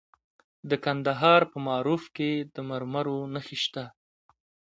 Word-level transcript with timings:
د 0.69 0.71
کندهار 0.85 1.41
په 1.51 1.57
معروف 1.67 2.03
کې 2.15 2.31
د 2.53 2.55
مرمرو 2.69 3.17
نښې 3.33 3.57
شته. 3.63 3.85